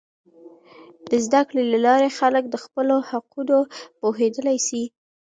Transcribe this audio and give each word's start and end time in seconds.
د 1.09 1.11
زده 1.25 1.41
کړې 1.49 1.63
له 1.71 1.79
لارې، 1.85 2.09
خلک 2.19 2.43
د 2.49 2.55
خپلو 2.63 2.95
حقونو 3.09 3.57
پوهیدلی 3.99 4.57
سي. 4.67 4.83